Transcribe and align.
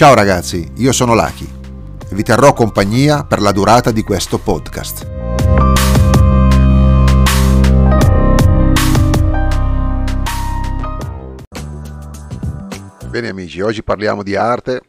Ciao 0.00 0.14
ragazzi, 0.14 0.66
io 0.76 0.92
sono 0.92 1.12
Laki 1.12 1.46
e 2.10 2.14
vi 2.14 2.22
terrò 2.22 2.54
compagnia 2.54 3.22
per 3.22 3.38
la 3.42 3.52
durata 3.52 3.90
di 3.90 4.02
questo 4.02 4.38
podcast. 4.38 5.06
Bene 13.10 13.28
amici, 13.28 13.60
oggi 13.60 13.82
parliamo 13.82 14.22
di 14.22 14.34
arte 14.36 14.80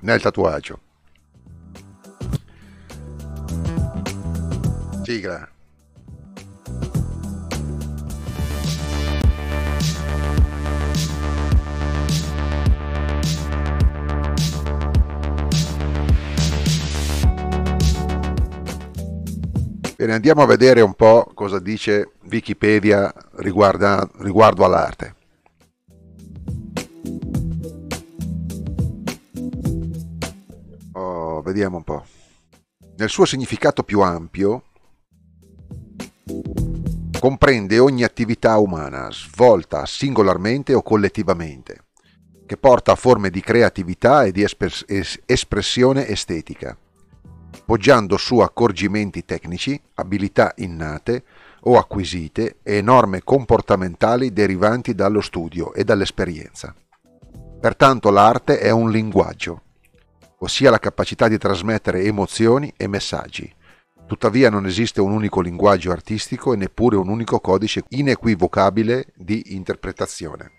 nel 0.00 0.20
tatuaggio. 0.20 0.80
Sigla. 5.04 5.51
Bene, 20.02 20.14
andiamo 20.14 20.42
a 20.42 20.46
vedere 20.46 20.80
un 20.80 20.94
po' 20.94 21.30
cosa 21.32 21.60
dice 21.60 22.14
Wikipedia 22.28 23.14
riguarda, 23.36 24.04
riguardo 24.18 24.64
all'arte. 24.64 25.14
Oh, 30.94 31.40
vediamo 31.42 31.76
un 31.76 31.84
po'. 31.84 32.04
Nel 32.96 33.10
suo 33.10 33.24
significato 33.26 33.84
più 33.84 34.00
ampio, 34.00 34.64
comprende 37.20 37.78
ogni 37.78 38.02
attività 38.02 38.58
umana 38.58 39.08
svolta 39.12 39.86
singolarmente 39.86 40.74
o 40.74 40.82
collettivamente, 40.82 41.84
che 42.44 42.56
porta 42.56 42.90
a 42.90 42.96
forme 42.96 43.30
di 43.30 43.40
creatività 43.40 44.24
e 44.24 44.32
di 44.32 44.42
espressione 44.42 46.08
estetica 46.08 46.76
poggiando 47.72 48.18
su 48.18 48.40
accorgimenti 48.40 49.24
tecnici, 49.24 49.80
abilità 49.94 50.52
innate 50.56 51.24
o 51.60 51.78
acquisite 51.78 52.58
e 52.62 52.82
norme 52.82 53.22
comportamentali 53.24 54.30
derivanti 54.30 54.94
dallo 54.94 55.22
studio 55.22 55.72
e 55.72 55.82
dall'esperienza. 55.82 56.74
Pertanto 57.58 58.10
l'arte 58.10 58.58
è 58.58 58.68
un 58.68 58.90
linguaggio, 58.90 59.62
ossia 60.40 60.68
la 60.68 60.78
capacità 60.78 61.28
di 61.28 61.38
trasmettere 61.38 62.02
emozioni 62.02 62.70
e 62.76 62.86
messaggi. 62.88 63.50
Tuttavia 64.06 64.50
non 64.50 64.66
esiste 64.66 65.00
un 65.00 65.12
unico 65.12 65.40
linguaggio 65.40 65.92
artistico 65.92 66.52
e 66.52 66.58
neppure 66.58 66.96
un 66.96 67.08
unico 67.08 67.40
codice 67.40 67.84
inequivocabile 67.88 69.14
di 69.14 69.54
interpretazione. 69.54 70.50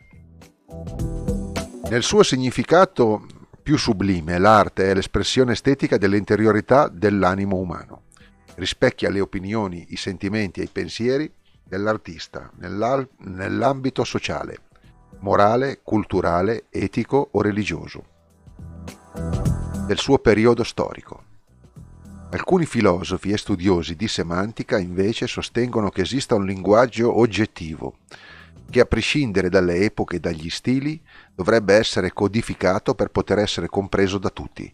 Nel 1.91 2.01
suo 2.01 2.23
significato 2.23 3.42
più 3.63 3.77
sublime, 3.77 4.37
l'arte 4.37 4.91
è 4.91 4.93
l'espressione 4.93 5.53
estetica 5.53 5.97
dell'interiorità 5.97 6.89
dell'animo 6.89 7.55
umano. 7.55 8.01
Rispecchia 8.55 9.09
le 9.09 9.21
opinioni, 9.21 9.85
i 9.89 9.95
sentimenti 9.95 10.59
e 10.59 10.63
i 10.63 10.69
pensieri 10.69 11.31
dell'artista 11.63 12.51
nell'ambito 12.57 14.03
sociale, 14.03 14.57
morale, 15.19 15.79
culturale, 15.81 16.65
etico 16.69 17.29
o 17.31 17.41
religioso 17.41 18.03
del 19.87 19.97
suo 19.97 20.19
periodo 20.19 20.63
storico. 20.63 21.23
Alcuni 22.31 22.65
filosofi 22.65 23.31
e 23.31 23.37
studiosi 23.37 23.95
di 23.95 24.09
semantica 24.09 24.77
invece 24.77 25.25
sostengono 25.25 25.89
che 25.89 26.01
esista 26.01 26.35
un 26.35 26.45
linguaggio 26.45 27.17
oggettivo 27.17 27.99
che 28.69 28.79
a 28.79 28.85
prescindere 28.85 29.49
dalle 29.49 29.77
epoche 29.77 30.15
e 30.15 30.19
dagli 30.19 30.49
stili 30.49 31.01
dovrebbe 31.33 31.75
essere 31.75 32.11
codificato 32.11 32.95
per 32.95 33.09
poter 33.09 33.39
essere 33.39 33.67
compreso 33.67 34.17
da 34.17 34.29
tutti. 34.29 34.71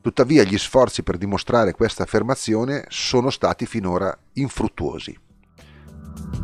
Tuttavia 0.00 0.42
gli 0.42 0.58
sforzi 0.58 1.02
per 1.02 1.16
dimostrare 1.16 1.72
questa 1.72 2.02
affermazione 2.02 2.86
sono 2.88 3.30
stati 3.30 3.66
finora 3.66 4.16
infruttuosi. 4.34 5.16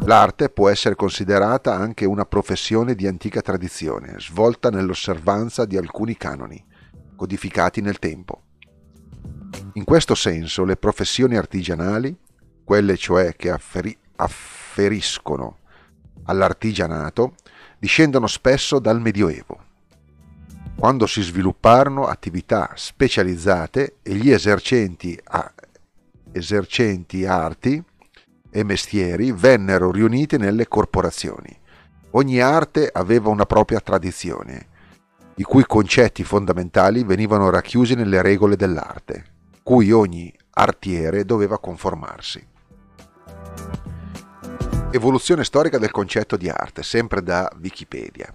L'arte 0.04 0.48
può 0.48 0.68
essere 0.68 0.94
considerata 0.94 1.74
anche 1.74 2.04
una 2.04 2.24
professione 2.24 2.94
di 2.94 3.06
antica 3.06 3.40
tradizione, 3.40 4.14
svolta 4.18 4.70
nell'osservanza 4.70 5.64
di 5.64 5.76
alcuni 5.76 6.16
canoni, 6.16 6.64
codificati 7.16 7.80
nel 7.80 7.98
tempo. 7.98 8.42
In 9.74 9.84
questo 9.84 10.14
senso 10.14 10.64
le 10.64 10.76
professioni 10.76 11.36
artigianali, 11.36 12.16
quelle 12.64 12.96
cioè 12.96 13.34
che 13.34 13.50
afferi- 13.50 13.96
afferiscono 14.16 15.58
all'artigianato 16.28 17.34
discendono 17.78 18.26
spesso 18.26 18.78
dal 18.78 19.00
Medioevo, 19.00 19.66
quando 20.78 21.06
si 21.06 21.22
svilupparono 21.22 22.06
attività 22.06 22.72
specializzate 22.74 23.96
e 24.02 24.14
gli 24.14 24.30
esercenti, 24.30 25.18
a, 25.24 25.52
esercenti 26.32 27.24
arti 27.24 27.82
e 28.50 28.64
mestieri 28.64 29.32
vennero 29.32 29.90
riuniti 29.90 30.36
nelle 30.36 30.68
corporazioni. 30.68 31.56
Ogni 32.12 32.40
arte 32.40 32.88
aveva 32.92 33.28
una 33.28 33.44
propria 33.44 33.80
tradizione, 33.80 34.66
i 35.36 35.42
cui 35.42 35.64
concetti 35.64 36.24
fondamentali 36.24 37.04
venivano 37.04 37.50
racchiusi 37.50 37.94
nelle 37.94 38.22
regole 38.22 38.56
dell'arte, 38.56 39.24
cui 39.62 39.92
ogni 39.92 40.34
artiere 40.52 41.24
doveva 41.24 41.58
conformarsi. 41.58 42.44
Evoluzione 44.90 45.44
storica 45.44 45.76
del 45.76 45.90
concetto 45.90 46.38
di 46.38 46.48
arte, 46.48 46.82
sempre 46.82 47.22
da 47.22 47.52
Wikipedia. 47.60 48.32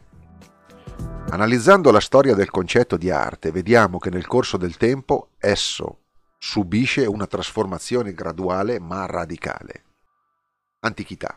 Analizzando 1.31 1.90
la 1.90 2.00
storia 2.00 2.36
del 2.36 2.52
concetto 2.52 2.96
di 2.96 3.09
arte, 3.09 3.50
vediamo 3.50 3.97
che 3.97 4.12
nel 4.12 4.28
corso 4.28 4.58
del 4.58 4.78
tempo 4.78 5.30
esso 5.40 6.02
subisce 6.38 7.08
una 7.08 7.25
trasformazione 7.25 8.13
graduale 8.13 8.80
ma 8.80 9.08
radicale. 9.08 9.84
Antichità. 10.81 11.36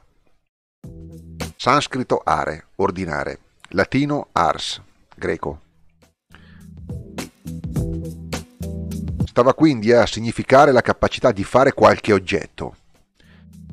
Sanscrito 1.57 2.21
are, 2.23 2.67
ordinare. 2.77 3.39
Latino 3.71 4.29
ars, 4.33 4.83
greco. 5.17 5.63
Stava 9.25 9.55
quindi 9.55 9.93
a 9.93 10.05
significare 10.05 10.73
la 10.73 10.83
capacità 10.83 11.33
di 11.33 11.43
fare 11.43 11.73
qualche 11.73 12.13
oggetto. 12.13 12.77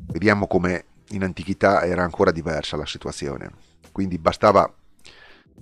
Vediamo 0.06 0.46
come 0.46 0.86
in 1.14 1.24
antichità 1.24 1.82
era 1.82 2.02
ancora 2.02 2.30
diversa 2.30 2.76
la 2.76 2.86
situazione, 2.86 3.50
quindi 3.92 4.18
bastava 4.18 4.72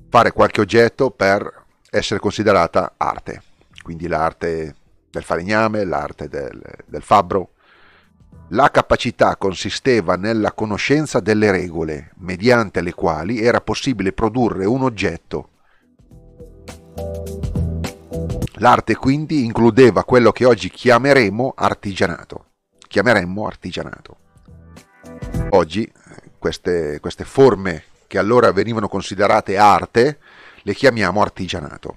fare 0.09 0.33
qualche 0.33 0.61
oggetto 0.61 1.11
per 1.11 1.65
essere 1.91 2.21
considerata 2.21 2.95
arte, 2.97 3.43
quindi 3.83 4.07
l'arte 4.09 4.75
del 5.11 5.23
falegname, 5.23 5.85
l'arte 5.85 6.29
del, 6.29 6.61
del 6.87 7.03
fabbro. 7.03 7.51
La 8.49 8.71
capacità 8.71 9.37
consisteva 9.37 10.17
nella 10.17 10.53
conoscenza 10.53 11.21
delle 11.21 11.51
regole 11.51 12.13
mediante 12.17 12.81
le 12.83 12.93
quali 12.93 13.41
era 13.41 13.61
possibile 13.61 14.13
produrre 14.13 14.67
un 14.67 14.83
oggetto. 14.83 15.49
L'arte 18.57 18.95
quindi 18.95 19.45
includeva 19.45 20.05
quello 20.05 20.33
che 20.33 20.45
oggi 20.45 20.71
chiameremo 20.71 21.55
artigianato. 21.57 22.47
Chiameremmo 22.87 23.47
artigianato. 23.47 24.17
Oggi 25.51 25.91
queste, 26.39 26.99
queste 27.01 27.25
forme 27.25 27.85
che 28.07 28.19
allora 28.19 28.53
venivano 28.53 28.89
considerate 28.89 29.57
arte 29.57 30.19
le 30.63 30.75
chiamiamo 30.75 31.21
artigianato. 31.23 31.97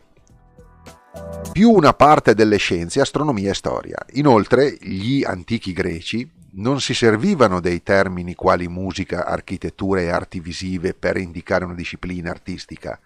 Più 1.51 1.71
una 1.71 1.93
parte 1.93 2.33
delle 2.33 2.57
scienze, 2.57 2.99
astronomia 2.99 3.51
e 3.51 3.53
storia. 3.55 3.97
Inoltre 4.13 4.77
gli 4.79 5.23
antichi 5.23 5.73
greci 5.73 6.29
non 6.57 6.79
si 6.79 6.93
servivano 6.93 7.59
dei 7.59 7.81
termini 7.81 8.35
quali 8.35 8.67
musica, 8.67 9.25
architettura 9.25 10.01
e 10.01 10.09
arti 10.09 10.39
visive 10.39 10.93
per 10.93 11.17
indicare 11.17 11.65
una 11.65 11.73
disciplina 11.73 12.29
artistica. 12.29 12.99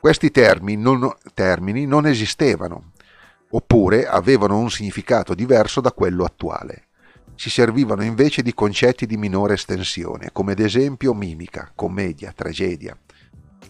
Questi 0.00 0.30
termini 0.30 0.82
non, 0.82 1.14
termini 1.34 1.86
non 1.86 2.06
esistevano, 2.06 2.92
oppure 3.50 4.06
avevano 4.06 4.58
un 4.58 4.70
significato 4.70 5.34
diverso 5.34 5.80
da 5.80 5.92
quello 5.92 6.24
attuale 6.24 6.85
si 7.36 7.50
servivano 7.50 8.02
invece 8.02 8.42
di 8.42 8.54
concetti 8.54 9.06
di 9.06 9.16
minore 9.16 9.54
estensione, 9.54 10.30
come 10.32 10.52
ad 10.52 10.58
esempio 10.58 11.14
mimica, 11.14 11.70
commedia, 11.74 12.32
tragedia, 12.32 12.98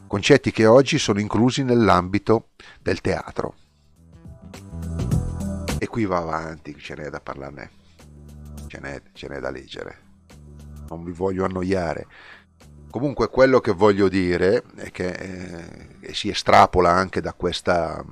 concetti 0.06 0.52
che 0.52 0.66
oggi 0.66 0.98
sono 0.98 1.20
inclusi 1.20 1.64
nell'ambito 1.64 2.50
del 2.80 3.00
teatro. 3.00 3.54
E 5.78 5.86
qui 5.88 6.06
va 6.06 6.18
avanti, 6.18 6.76
ce 6.78 6.94
n'è 6.94 7.10
da 7.10 7.20
parlarne, 7.20 7.70
ce 8.68 8.78
n'è, 8.80 9.02
ce 9.12 9.28
n'è 9.28 9.40
da 9.40 9.50
leggere. 9.50 10.04
Non 10.88 11.02
vi 11.02 11.12
voglio 11.12 11.44
annoiare. 11.44 12.06
Comunque 12.88 13.28
quello 13.28 13.60
che 13.60 13.72
voglio 13.72 14.08
dire 14.08 14.62
è 14.76 14.90
che 14.90 15.10
eh, 16.00 16.14
si 16.14 16.28
estrapola 16.28 16.90
anche 16.90 17.20
da 17.20 17.34
questa 17.34 18.02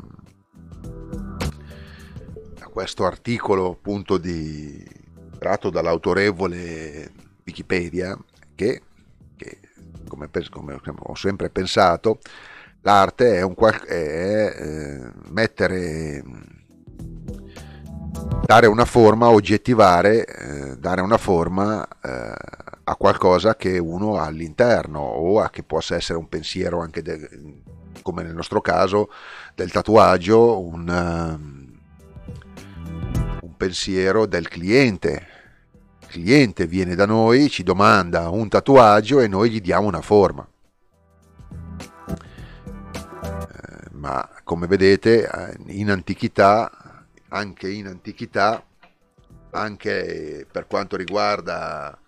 da 2.59 2.67
questo 2.67 3.07
articolo 3.07 3.71
appunto 3.71 4.19
di 4.19 5.03
tratto 5.45 5.69
dall'autorevole 5.69 7.13
Wikipedia 7.45 8.17
che, 8.55 8.81
che 9.37 9.61
come, 10.09 10.31
come, 10.51 10.79
ho 10.97 11.15
sempre 11.15 11.51
pensato, 11.51 12.19
l'arte 12.81 13.37
è, 13.37 13.43
un, 13.43 13.55
è 13.87 14.57
eh, 14.59 15.13
mettere 15.29 16.25
dare 18.47 18.67
una 18.69 18.87
forma, 18.87 19.29
oggettivare, 19.29 20.25
eh, 20.25 20.77
dare 20.79 21.03
una 21.03 21.19
forma 21.19 21.87
eh, 22.03 22.33
a 22.85 22.97
qualcosa 22.97 23.55
che 23.55 23.77
uno 23.77 24.17
ha 24.17 24.25
all'interno 24.25 25.01
o 25.01 25.41
a 25.41 25.51
che 25.51 25.63
possa 25.63 25.95
essere 25.95 26.19
un 26.19 26.29
pensiero 26.31 26.81
anche 26.81 27.03
de, 27.03 27.61
come 28.01 28.23
nel 28.23 28.35
nostro 28.35 28.63
caso 28.63 29.11
del 29.55 29.71
tatuaggio, 29.71 30.59
un, 30.59 30.89
um, 30.89 31.79
un 33.43 33.57
pensiero 33.59 34.25
del 34.25 34.49
cliente. 34.49 35.34
Cliente 36.15 36.69
viene 36.69 36.95
da 36.95 37.07
noi, 37.07 37.49
ci 37.49 37.65
domanda 37.65 38.29
un 38.29 38.49
tatuaggio 38.49 39.19
e 39.19 39.27
noi 39.27 39.51
gli 39.51 39.61
diamo 39.61 39.89
una 39.89 40.01
forma. 40.01 40.47
Eh, 42.07 43.89
ma 43.95 44.29
come 44.45 44.69
vedete 44.69 45.29
eh, 45.29 45.57
in 45.73 45.91
antichità 45.91 46.71
anche 47.35 47.69
in 47.69 47.89
antichità, 47.89 48.65
anche 49.51 50.47
per 50.51 50.69
quanto 50.69 50.97
riguarda, 50.97 51.99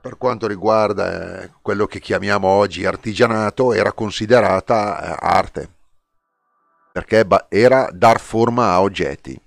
per 0.00 0.16
quanto 0.16 0.46
riguarda 0.46 1.42
eh, 1.42 1.50
quello 1.60 1.84
che 1.86 2.00
chiamiamo 2.00 2.48
oggi 2.48 2.86
artigianato, 2.86 3.74
era 3.74 3.92
considerata 3.92 5.18
arte, 5.20 5.68
perché 6.90 7.26
era 7.50 7.90
dar 7.92 8.18
forma 8.18 8.70
a 8.70 8.80
oggetti. 8.80 9.38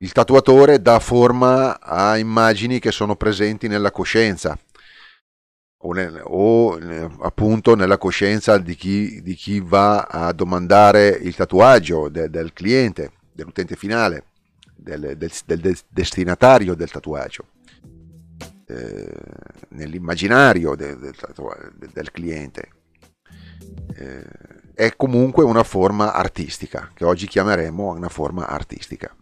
Il 0.00 0.12
tatuatore 0.12 0.80
dà 0.80 1.00
forma 1.00 1.80
a 1.80 2.16
immagini 2.18 2.78
che 2.78 2.92
sono 2.92 3.16
presenti 3.16 3.66
nella 3.66 3.90
coscienza 3.90 4.56
o, 5.78 5.92
nel, 5.92 6.20
o 6.24 6.78
appunto 7.22 7.74
nella 7.74 7.98
coscienza 7.98 8.58
di 8.58 8.76
chi, 8.76 9.20
di 9.22 9.34
chi, 9.34 9.58
va 9.60 10.02
a 10.02 10.32
domandare 10.32 11.08
il 11.08 11.34
tatuaggio 11.34 12.08
de, 12.08 12.30
del 12.30 12.52
cliente 12.52 13.12
dell'utente 13.32 13.74
finale, 13.74 14.26
del, 14.76 15.16
del, 15.16 15.32
del 15.44 15.78
destinatario 15.88 16.74
del 16.74 16.90
tatuaggio, 16.90 17.46
eh, 18.66 19.12
nell'immaginario 19.70 20.76
del, 20.76 21.12
del 21.92 22.10
cliente. 22.12 22.68
Eh, 23.96 24.24
è 24.74 24.94
comunque 24.94 25.42
una 25.42 25.64
forma 25.64 26.12
artistica, 26.12 26.90
che 26.94 27.04
oggi 27.04 27.26
chiameremo 27.26 27.88
una 27.88 28.08
forma 28.08 28.46
artistica. 28.46 29.12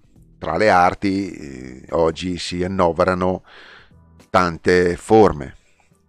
Tra 0.46 0.56
le 0.56 0.70
arti 0.70 1.32
eh, 1.32 1.86
oggi 1.90 2.38
si 2.38 2.62
annoverano 2.62 3.42
tante 4.30 4.96
forme. 4.96 5.56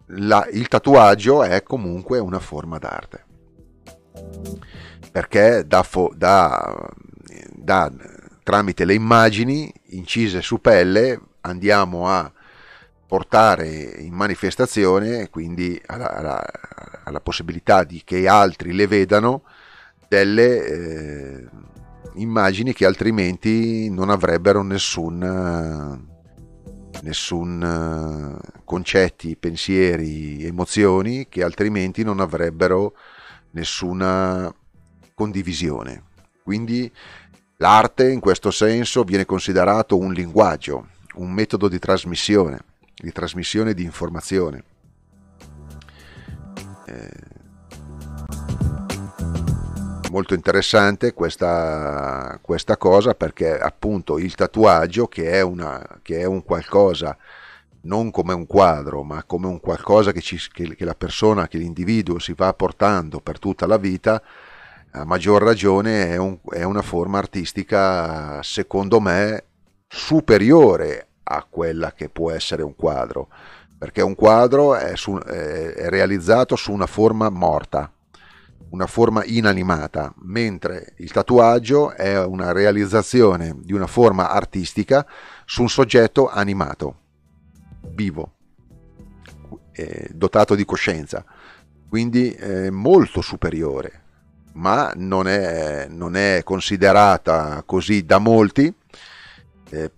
La, 0.10 0.48
il 0.52 0.68
tatuaggio 0.68 1.42
è 1.42 1.64
comunque 1.64 2.20
una 2.20 2.38
forma 2.38 2.78
d'arte 2.78 3.26
perché 5.12 5.64
da, 5.66 5.84
da 6.14 6.88
da, 7.52 7.92
tramite 8.44 8.86
le 8.86 8.94
immagini 8.94 9.74
incise 9.88 10.44
su 10.44 10.62
pelle 10.62 11.20
andiamo 11.42 12.08
a 12.08 12.32
portare 13.08 13.68
in 13.68 14.14
manifestazione, 14.14 15.32
quindi 15.32 15.82
alla, 15.88 16.12
alla, 16.12 16.46
alla 17.06 17.22
possibilità 17.22 17.84
di 17.84 18.04
che 18.06 18.28
altri 18.28 18.74
le 18.74 18.86
vedano, 18.86 19.46
delle 20.08 20.64
eh, 20.64 21.48
immagini 22.16 22.74
che 22.74 22.86
altrimenti 22.86 23.90
non 23.90 24.10
avrebbero 24.10 24.64
nessun, 24.64 26.08
nessun 27.02 28.40
concetti, 28.64 29.36
pensieri, 29.36 30.44
emozioni, 30.46 31.28
che 31.30 31.44
altrimenti 31.44 32.04
non 32.04 32.20
avrebbero 32.20 32.94
nessuna 33.52 34.54
condivisione. 35.14 36.04
Quindi 36.44 36.92
L'arte 37.60 38.12
in 38.12 38.20
questo 38.20 38.52
senso 38.52 39.04
viene 39.04 39.26
considerato 39.26 39.98
un 39.98 40.14
linguaggio, 40.14 40.90
un 41.16 41.32
metodo 41.32 41.68
di 41.68 41.80
trasmissione, 41.80 42.60
di 42.94 43.12
trasmissione 43.12 43.74
di 43.74 43.84
informazione. 43.84 44.64
Eh, 46.86 47.10
molto 50.12 50.34
interessante 50.34 51.14
questa, 51.14 52.40
questa, 52.42 52.78
cosa 52.78 53.14
perché 53.14 53.58
appunto 53.58 54.18
il 54.18 54.36
tatuaggio 54.36 55.08
che 55.08 55.32
è, 55.32 55.42
una, 55.42 56.00
che 56.02 56.20
è 56.20 56.26
un 56.26 56.44
qualcosa 56.44 57.18
non 57.82 58.12
come 58.12 58.34
un 58.34 58.46
quadro 58.46 59.04
ma 59.04 59.24
come 59.24 59.48
un 59.48 59.60
qualcosa 59.60 60.12
che, 60.12 60.22
ci, 60.22 60.38
che, 60.52 60.76
che 60.76 60.86
la 60.86 60.96
persona, 60.96 61.48
che 61.48 61.58
l'individuo 61.58 62.20
si 62.20 62.34
va 62.34 62.54
portando 62.54 63.20
per 63.20 63.40
tutta 63.40 63.66
la 63.66 63.78
vita, 63.78 64.22
a 64.92 65.06
maggior 65.06 65.44
ragione 65.44 66.10
è, 66.10 66.18
un, 66.18 66.40
è 66.50 66.64
una 66.64 66.82
forma 66.82 67.18
artistica, 67.18 68.42
secondo 68.42 69.00
me, 69.00 69.44
superiore 69.88 71.08
a 71.24 71.46
quella 71.50 71.94
che 71.94 72.10
può 72.10 72.32
essere 72.32 72.64
un 72.64 72.76
quadro, 72.76 73.28
perché 73.78 74.02
un 74.02 74.16
quadro 74.16 74.76
è, 74.76 74.96
su, 74.96 75.18
è, 75.18 75.90
realizzato 75.90 76.56
su 76.56 76.72
una 76.72 76.88
forma 76.88 77.30
morta, 77.30 77.92
una 78.70 78.88
forma 78.88 79.24
inanimata, 79.26 80.14
mentre 80.20 80.94
il 80.98 81.12
tatuaggio 81.12 81.92
è 81.92 82.24
una 82.24 82.52
realizzazione 82.52 83.56
di 83.62 83.74
una 83.74 83.88
forma 83.88 84.30
artistica 84.30 85.06
su 85.46 85.62
un 85.62 85.70
soggetto 85.70 86.30
animato, 86.30 87.00
vivo, 87.94 88.34
eh, 89.72 90.10
dotato 90.14 90.56
di 90.56 90.66
coscienza, 90.66 91.24
quindi 91.88 92.32
è 92.32 92.70
molto 92.70 93.22
superiore 93.22 94.02
ma 94.58 94.92
non 94.96 95.28
è, 95.28 95.88
non 95.90 96.16
è 96.16 96.42
considerata 96.44 97.64
così 97.66 98.06
da 98.06 98.18
molti 98.18 98.74
eh, 99.70 99.92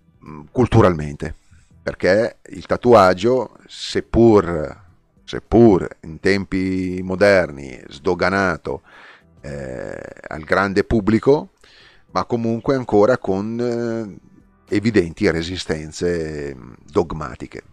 culturalmente, 0.52 1.34
perché 1.82 2.40
il 2.50 2.66
tatuaggio, 2.66 3.58
seppur, 3.68 4.79
seppur 5.30 5.88
in 6.02 6.20
tempi 6.20 7.02
moderni 7.04 7.80
sdoganato 7.88 8.82
eh, 9.42 10.02
al 10.28 10.42
grande 10.42 10.84
pubblico, 10.84 11.52
ma 12.12 12.26
comunque 12.26 12.74
ancora 12.74 13.20
con 13.20 14.20
eh, 14.68 14.76
evidenti 14.76 15.30
resistenze 15.30 16.56
dogmatiche 16.92 17.64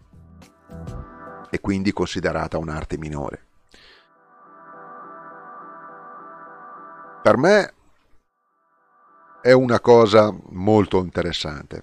e 1.49 1.61
quindi 1.61 1.93
considerata 1.93 2.59
un'arte 2.59 2.99
minore. 2.99 3.45
per 7.27 7.37
me 7.39 7.75
è 9.43 9.51
una 9.51 9.81
cosa 9.81 10.33
molto 10.51 11.03
interessante 11.03 11.83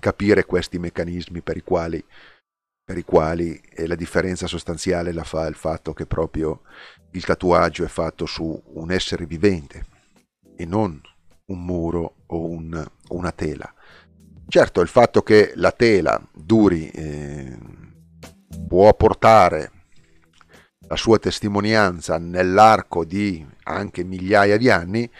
capire 0.00 0.46
questi 0.46 0.78
meccanismi 0.78 1.42
per 1.42 1.58
i 1.58 1.62
quali, 1.62 2.02
per 2.84 2.98
i 2.98 3.02
quali 3.02 3.58
la 3.86 3.94
differenza 3.94 4.46
sostanziale 4.46 5.12
la 5.12 5.24
fa 5.24 5.46
il 5.46 5.54
fatto 5.54 5.94
che 5.94 6.04
proprio 6.04 6.62
il 7.12 7.24
tatuaggio 7.24 7.84
è 7.84 7.88
fatto 7.88 8.26
su 8.26 8.60
un 8.74 8.90
essere 8.90 9.24
vivente 9.24 9.86
e 10.56 10.66
non 10.66 11.00
un 11.46 11.64
muro 11.64 12.16
o 12.26 12.46
un, 12.46 12.86
una 13.08 13.32
tela. 13.32 13.72
Certo, 14.46 14.80
il 14.82 14.88
fatto 14.88 15.22
che 15.22 15.52
la 15.56 15.72
tela 15.72 16.20
duri 16.32 16.88
eh, 16.90 17.58
può 18.68 18.92
portare 18.94 19.70
la 20.86 20.96
sua 20.96 21.18
testimonianza 21.18 22.18
nell'arco 22.18 23.04
di 23.04 23.44
anche 23.64 24.04
migliaia 24.04 24.58
di 24.58 24.68
anni, 24.70 25.10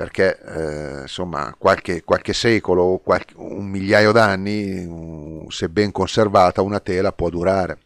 perché 0.00 0.40
eh, 0.40 1.00
insomma 1.02 1.54
qualche, 1.58 2.02
qualche 2.04 2.32
secolo 2.32 3.02
qualche, 3.04 3.34
un 3.36 3.66
migliaio 3.66 4.12
d'anni, 4.12 5.46
se 5.50 5.68
ben 5.68 5.92
conservata, 5.92 6.62
una 6.62 6.80
tela 6.80 7.12
può 7.12 7.28
durare. 7.28 7.80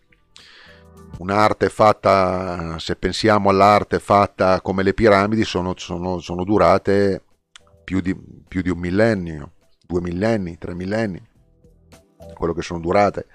Un'arte 1.18 1.68
fatta, 1.71 2.78
se 2.78 2.94
pensiamo 2.94 3.49
all'arte 3.49 3.99
fatta 3.99 4.61
come 4.61 4.85
le 4.85 4.94
piramidi, 4.94 5.42
sono, 5.42 5.75
sono, 5.76 6.21
sono 6.21 6.44
durate 6.44 7.21
più 7.83 7.99
di, 7.99 8.16
più 8.47 8.62
di 8.62 8.71
un 8.71 8.78
millennio, 8.78 9.50
due 9.85 10.00
millenni, 10.00 10.56
tre 10.56 10.73
millenni, 10.73 11.21
quello 12.33 12.52
che 12.52 12.62
sono 12.62 12.78
durate, 12.78 13.26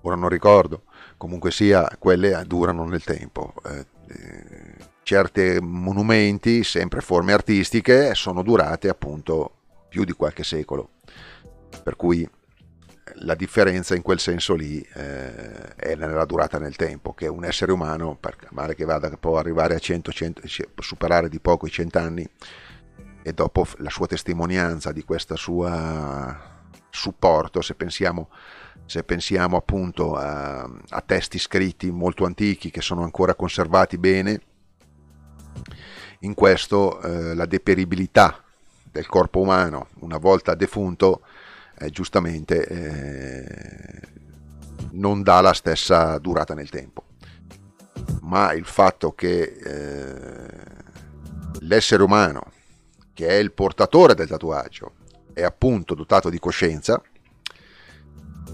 ora 0.00 0.16
non 0.16 0.28
ricordo 0.28 0.82
comunque 1.16 1.52
sia 1.52 1.88
quelle 1.96 2.42
durano 2.44 2.84
nel 2.86 3.04
tempo. 3.04 3.54
Eh, 3.66 3.86
eh, 4.08 4.74
certi 5.10 5.58
monumenti, 5.60 6.62
sempre 6.62 7.00
forme 7.00 7.32
artistiche, 7.32 8.14
sono 8.14 8.44
durate 8.44 8.88
appunto 8.88 9.54
più 9.88 10.04
di 10.04 10.12
qualche 10.12 10.44
secolo. 10.44 10.90
Per 11.82 11.96
cui 11.96 12.28
la 13.14 13.34
differenza 13.34 13.96
in 13.96 14.02
quel 14.02 14.20
senso 14.20 14.54
lì 14.54 14.80
eh, 14.80 15.74
è 15.74 15.96
nella 15.96 16.24
durata 16.26 16.60
nel 16.60 16.76
tempo, 16.76 17.12
che 17.12 17.26
un 17.26 17.44
essere 17.44 17.72
umano, 17.72 18.16
per 18.20 18.36
male 18.50 18.76
che 18.76 18.84
vada, 18.84 19.10
può 19.16 19.36
arrivare 19.36 19.74
a 19.74 19.80
100, 19.80 20.12
100 20.12 20.42
superare 20.78 21.28
di 21.28 21.40
poco 21.40 21.66
i 21.66 21.70
100 21.70 21.98
anni 21.98 22.28
e 23.22 23.32
dopo 23.32 23.66
la 23.78 23.90
sua 23.90 24.06
testimonianza 24.06 24.92
di 24.92 25.02
questo 25.02 25.34
suo 25.34 25.68
supporto, 26.88 27.60
se 27.62 27.74
pensiamo 27.74 28.28
se 28.86 29.04
pensiamo 29.04 29.56
appunto 29.56 30.16
a, 30.16 30.62
a, 30.62 31.00
testi 31.00 31.38
scritti 31.38 31.92
molto 31.92 32.24
antichi 32.24 32.72
che 32.72 32.80
sono 32.80 33.04
ancora 33.04 33.36
conservati 33.36 33.98
bene, 33.98 34.40
in 36.20 36.34
questo 36.34 37.00
eh, 37.00 37.34
la 37.34 37.46
deperibilità 37.46 38.42
del 38.90 39.06
corpo 39.06 39.40
umano 39.40 39.88
una 40.00 40.18
volta 40.18 40.54
defunto 40.54 41.22
eh, 41.78 41.90
giustamente 41.90 42.66
eh, 42.66 44.08
non 44.92 45.22
dà 45.22 45.40
la 45.40 45.52
stessa 45.52 46.18
durata 46.18 46.54
nel 46.54 46.68
tempo. 46.68 47.04
Ma 48.22 48.52
il 48.52 48.64
fatto 48.64 49.12
che 49.12 49.42
eh, 49.42 50.48
l'essere 51.60 52.02
umano 52.02 52.52
che 53.12 53.28
è 53.28 53.34
il 53.34 53.52
portatore 53.52 54.14
del 54.14 54.28
tatuaggio 54.28 54.94
è 55.32 55.42
appunto 55.42 55.94
dotato 55.94 56.28
di 56.28 56.38
coscienza 56.38 57.00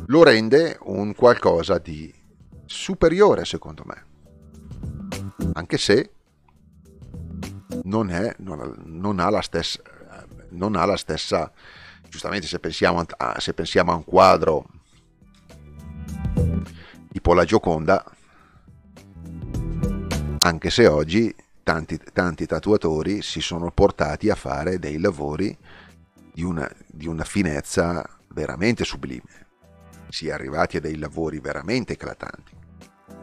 lo 0.06 0.22
rende 0.22 0.78
un 0.82 1.14
qualcosa 1.14 1.78
di 1.78 2.12
superiore 2.64 3.44
secondo 3.44 3.84
me. 3.84 4.04
Anche 5.54 5.78
se 5.78 6.10
non, 7.86 8.10
è, 8.10 8.34
non, 8.38 8.74
non, 8.84 9.18
ha 9.18 9.30
la 9.30 9.40
stessa, 9.40 9.80
non 10.50 10.76
ha 10.76 10.84
la 10.84 10.96
stessa, 10.96 11.50
giustamente 12.08 12.46
se 12.46 12.58
pensiamo 12.58 13.04
a, 13.16 13.40
se 13.40 13.54
pensiamo 13.54 13.92
a 13.92 13.96
un 13.96 14.04
quadro 14.04 14.66
tipo 17.10 17.32
la 17.32 17.44
Gioconda, 17.44 18.04
anche 20.40 20.70
se 20.70 20.86
oggi 20.86 21.34
tanti, 21.62 21.98
tanti 22.12 22.46
tatuatori 22.46 23.22
si 23.22 23.40
sono 23.40 23.70
portati 23.70 24.30
a 24.30 24.34
fare 24.34 24.78
dei 24.78 24.98
lavori 24.98 25.56
di 26.32 26.42
una, 26.42 26.70
di 26.86 27.06
una 27.06 27.24
finezza 27.24 28.08
veramente 28.28 28.84
sublime, 28.84 29.46
si 30.08 30.28
è 30.28 30.32
arrivati 30.32 30.76
a 30.76 30.80
dei 30.80 30.98
lavori 30.98 31.40
veramente 31.40 31.94
eclatanti. 31.94 32.54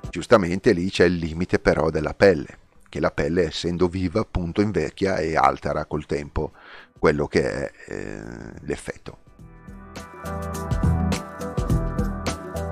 Giustamente 0.10 0.74
lì 0.74 0.90
c'è 0.90 1.06
il 1.06 1.16
limite 1.16 1.60
però 1.60 1.90
della 1.90 2.14
pelle 2.14 2.62
che 2.94 3.00
la 3.00 3.10
pelle 3.10 3.48
essendo 3.48 3.88
viva 3.88 4.20
appunto 4.20 4.62
invecchia 4.62 5.16
e 5.18 5.36
altera 5.36 5.86
col 5.86 6.06
tempo 6.06 6.52
quello 7.00 7.26
che 7.26 7.42
è 7.42 7.72
eh, 7.88 8.22
l'effetto. 8.62 9.18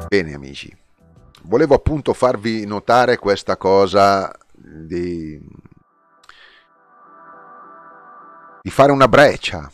Bene 0.07 0.33
amici, 0.35 0.71
volevo 1.45 1.73
appunto 1.73 2.13
farvi 2.13 2.67
notare 2.67 3.17
questa 3.17 3.57
cosa 3.57 4.31
di, 4.53 5.41
di 8.61 8.69
fare 8.69 8.91
una 8.91 9.07
breccia, 9.07 9.71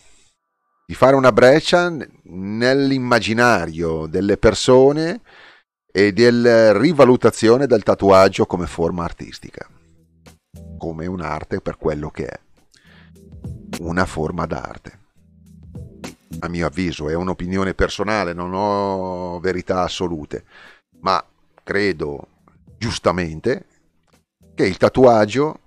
di 0.85 0.93
fare 0.93 1.17
una 1.17 1.33
breccia 1.33 1.93
nell'immaginario 2.23 4.05
delle 4.05 4.37
persone 4.37 5.19
e 5.91 6.13
della 6.13 6.71
rivalutazione 6.77 7.67
del 7.67 7.83
tatuaggio 7.83 8.45
come 8.45 8.65
forma 8.65 9.03
artistica 9.03 9.67
come 10.77 11.05
un'arte 11.05 11.61
per 11.61 11.77
quello 11.77 12.09
che 12.09 12.25
è, 12.25 12.39
una 13.79 14.05
forma 14.05 14.45
d'arte. 14.45 14.99
A 16.39 16.47
mio 16.49 16.67
avviso 16.67 17.09
è 17.09 17.15
un'opinione 17.15 17.73
personale, 17.73 18.33
non 18.33 18.51
ho 18.53 19.39
verità 19.39 19.81
assolute, 19.81 20.45
ma 20.99 21.23
credo 21.63 22.27
giustamente 22.77 23.65
che 24.53 24.65
il 24.65 24.77
tatuaggio 24.77 25.59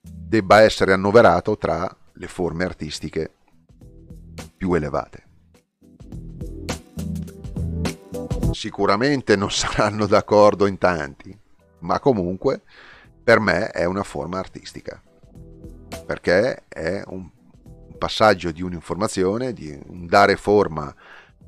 debba 0.00 0.60
essere 0.60 0.92
annoverato 0.92 1.56
tra 1.56 1.94
le 2.12 2.26
forme 2.28 2.64
artistiche 2.64 3.32
più 4.56 4.74
elevate. 4.74 5.24
Sicuramente 8.52 9.36
non 9.36 9.50
saranno 9.50 10.06
d'accordo 10.06 10.66
in 10.66 10.78
tanti, 10.78 11.36
ma 11.80 11.98
comunque 11.98 12.62
per 13.22 13.40
me 13.40 13.68
è 13.68 13.84
una 13.84 14.02
forma 14.02 14.38
artistica, 14.38 15.02
perché 16.06 16.64
è 16.68 17.02
un 17.06 17.30
passaggio 17.98 18.50
di 18.50 18.62
un'informazione, 18.62 19.52
di 19.52 19.78
un 19.86 20.06
dare 20.06 20.36
forma 20.36 20.94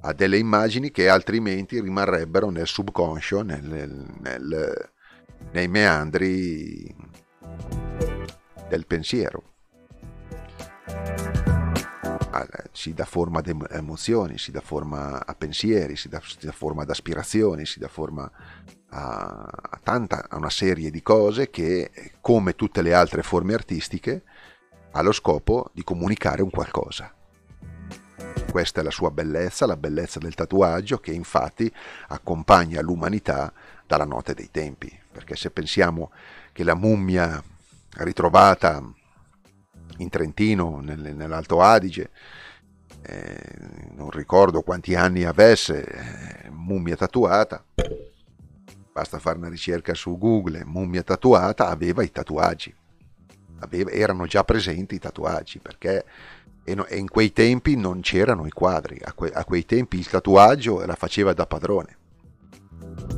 a 0.02 0.12
delle 0.12 0.36
immagini 0.36 0.90
che 0.90 1.08
altrimenti 1.08 1.80
rimarrebbero 1.80 2.50
nel 2.50 2.66
subconscio, 2.66 3.42
nel, 3.42 4.06
nel, 4.20 4.90
nei 5.52 5.68
meandri 5.68 6.94
del 8.68 8.86
pensiero. 8.86 9.50
Ah, 12.34 12.46
si 12.72 12.94
dà 12.94 13.04
forma 13.04 13.40
ad 13.40 13.66
emozioni, 13.70 14.38
si 14.38 14.50
dà 14.50 14.60
forma 14.60 15.24
a 15.24 15.34
pensieri, 15.34 15.96
si 15.96 16.08
dà, 16.08 16.20
si 16.24 16.46
dà 16.46 16.52
forma 16.52 16.82
ad 16.82 16.90
aspirazioni, 16.90 17.66
si 17.66 17.78
dà 17.78 17.88
forma 17.88 18.30
a, 18.94 19.48
a, 19.48 19.80
tanta, 19.82 20.26
a 20.28 20.36
una 20.36 20.50
serie 20.50 20.90
di 20.90 21.02
cose 21.02 21.50
che, 21.50 21.90
come 22.20 22.54
tutte 22.54 22.82
le 22.82 22.94
altre 22.94 23.22
forme 23.22 23.54
artistiche, 23.54 24.22
ha 24.92 25.02
lo 25.02 25.12
scopo 25.12 25.70
di 25.72 25.82
comunicare 25.82 26.42
un 26.42 26.50
qualcosa. 26.50 27.12
Questa 28.50 28.80
è 28.80 28.84
la 28.84 28.90
sua 28.90 29.10
bellezza, 29.10 29.66
la 29.66 29.76
bellezza 29.76 30.18
del 30.18 30.34
tatuaggio 30.34 30.98
che 30.98 31.12
infatti 31.12 31.72
accompagna 32.08 32.82
l'umanità 32.82 33.52
dalla 33.86 34.04
notte 34.04 34.34
dei 34.34 34.50
tempi. 34.50 35.00
Perché 35.10 35.36
se 35.36 35.50
pensiamo 35.50 36.10
che 36.52 36.62
la 36.62 36.74
mummia 36.74 37.42
ritrovata 37.98 38.82
in 39.98 40.08
Trentino, 40.10 40.80
nel, 40.80 41.14
nell'Alto 41.14 41.62
Adige, 41.62 42.10
eh, 43.02 43.40
non 43.94 44.10
ricordo 44.10 44.60
quanti 44.60 44.94
anni 44.94 45.24
avesse, 45.24 45.84
eh, 45.84 46.50
mummia 46.50 46.96
tatuata, 46.96 47.64
basta 48.92 49.18
fare 49.18 49.38
una 49.38 49.48
ricerca 49.48 49.94
su 49.94 50.18
Google, 50.18 50.64
mummia 50.64 51.02
tatuata, 51.02 51.68
aveva 51.68 52.02
i 52.02 52.10
tatuaggi, 52.10 52.74
aveva, 53.60 53.90
erano 53.90 54.26
già 54.26 54.44
presenti 54.44 54.96
i 54.96 54.98
tatuaggi 54.98 55.58
perché 55.58 56.04
e, 56.64 56.74
no, 56.74 56.86
e 56.86 56.96
in 56.96 57.08
quei 57.08 57.32
tempi 57.32 57.74
non 57.76 58.00
c'erano 58.00 58.46
i 58.46 58.50
quadri, 58.50 59.00
a, 59.02 59.12
que, 59.12 59.30
a, 59.32 59.44
quei 59.44 59.64
tempi 59.64 59.98
il 59.98 60.08
tatuaggio 60.08 60.84
la 60.84 60.94
faceva 60.94 61.32
da 61.32 61.46
padrone, 61.46 61.96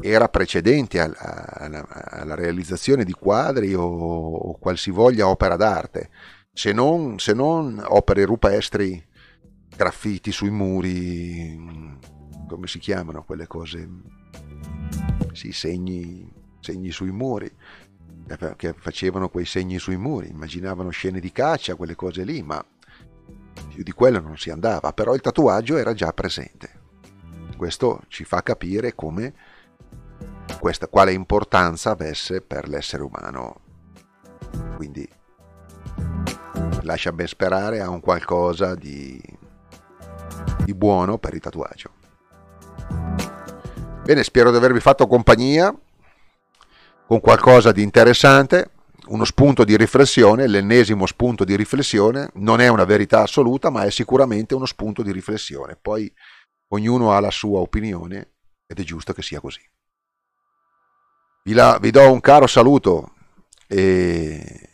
era 0.00 0.28
precedente 0.28 1.00
al, 1.00 1.14
alla, 1.18 1.86
alla, 1.88 2.34
realizzazione 2.34 3.04
di 3.04 3.12
quadri 3.12 3.74
o, 3.74 3.82
o 3.82 4.58
qualsivoglia 4.58 5.28
opera 5.28 5.56
d'arte, 5.56 6.10
se 6.52 6.72
non, 6.72 7.18
se 7.18 7.34
non 7.34 7.82
opere 7.84 8.24
rupestri, 8.24 9.04
graffiti 9.76 10.30
sui 10.30 10.50
muri, 10.50 11.98
come 12.48 12.66
si 12.66 12.78
chiamano 12.78 13.24
quelle 13.24 13.46
cose? 13.46 13.88
Sì, 15.34 15.52
segni, 15.52 16.30
segni 16.60 16.90
sui 16.90 17.10
muri, 17.10 17.50
che 18.56 18.74
facevano 18.76 19.28
quei 19.28 19.44
segni 19.44 19.78
sui 19.78 19.96
muri, 19.96 20.30
immaginavano 20.30 20.90
scene 20.90 21.20
di 21.20 21.30
caccia, 21.30 21.74
quelle 21.74 21.94
cose 21.94 22.24
lì, 22.24 22.42
ma 22.42 22.64
più 23.68 23.82
di 23.82 23.92
quello 23.92 24.20
non 24.20 24.36
si 24.36 24.50
andava, 24.50 24.92
però 24.92 25.14
il 25.14 25.20
tatuaggio 25.20 25.76
era 25.76 25.92
già 25.92 26.12
presente. 26.12 26.82
Questo 27.56 28.02
ci 28.08 28.24
fa 28.24 28.42
capire 28.42 28.94
come 28.94 29.34
questa, 30.58 30.88
quale 30.88 31.12
importanza 31.12 31.90
avesse 31.90 32.40
per 32.40 32.68
l'essere 32.68 33.02
umano. 33.02 33.60
Quindi 34.76 35.08
lascia 36.82 37.12
ben 37.12 37.26
sperare 37.26 37.80
a 37.80 37.88
un 37.88 38.00
qualcosa 38.00 38.74
di, 38.74 39.20
di 40.64 40.74
buono 40.74 41.18
per 41.18 41.34
il 41.34 41.40
tatuaggio. 41.40 42.03
Bene, 44.04 44.22
spero 44.22 44.50
di 44.50 44.58
avervi 44.58 44.80
fatto 44.80 45.06
compagnia 45.06 45.74
con 47.06 47.20
qualcosa 47.20 47.72
di 47.72 47.82
interessante, 47.82 48.72
uno 49.06 49.24
spunto 49.24 49.64
di 49.64 49.78
riflessione, 49.78 50.46
l'ennesimo 50.46 51.06
spunto 51.06 51.42
di 51.42 51.56
riflessione, 51.56 52.28
non 52.34 52.60
è 52.60 52.68
una 52.68 52.84
verità 52.84 53.22
assoluta, 53.22 53.70
ma 53.70 53.84
è 53.84 53.90
sicuramente 53.90 54.54
uno 54.54 54.66
spunto 54.66 55.02
di 55.02 55.10
riflessione. 55.10 55.78
Poi 55.80 56.12
ognuno 56.74 57.12
ha 57.12 57.20
la 57.20 57.30
sua 57.30 57.60
opinione 57.60 58.32
ed 58.66 58.78
è 58.78 58.82
giusto 58.82 59.14
che 59.14 59.22
sia 59.22 59.40
così. 59.40 59.62
Vi, 61.44 61.54
la, 61.54 61.78
vi 61.80 61.90
do 61.90 62.12
un 62.12 62.20
caro 62.20 62.46
saluto 62.46 63.14
e 63.66 64.68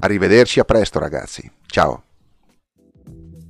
arrivederci 0.00 0.58
a 0.58 0.64
presto 0.64 0.98
ragazzi. 0.98 1.48
Ciao. 1.66 2.05